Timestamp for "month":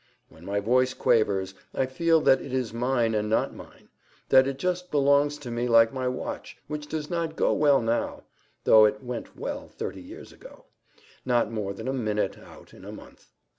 12.91-13.29